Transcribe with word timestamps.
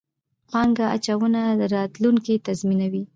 پانګه 0.49 0.85
اچونه، 0.95 1.41
راتلونکی 1.73 2.35
تضمینوئ 2.45 3.03